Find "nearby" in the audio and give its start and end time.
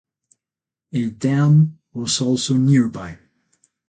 2.55-3.19